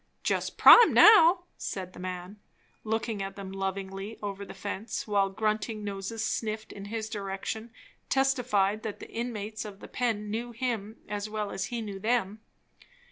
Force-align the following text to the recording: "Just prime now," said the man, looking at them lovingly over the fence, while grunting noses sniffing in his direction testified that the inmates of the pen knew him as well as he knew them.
"Just 0.23 0.57
prime 0.57 0.95
now," 0.95 1.43
said 1.59 1.93
the 1.93 1.99
man, 1.99 2.39
looking 2.83 3.21
at 3.21 3.35
them 3.35 3.51
lovingly 3.51 4.17
over 4.23 4.43
the 4.43 4.55
fence, 4.55 5.05
while 5.05 5.29
grunting 5.29 5.83
noses 5.83 6.25
sniffing 6.25 6.75
in 6.75 6.85
his 6.85 7.07
direction 7.07 7.71
testified 8.09 8.81
that 8.81 8.99
the 8.99 9.11
inmates 9.11 9.63
of 9.63 9.79
the 9.79 9.87
pen 9.87 10.31
knew 10.31 10.53
him 10.53 10.97
as 11.07 11.29
well 11.29 11.51
as 11.51 11.65
he 11.65 11.83
knew 11.83 11.99
them. 11.99 12.41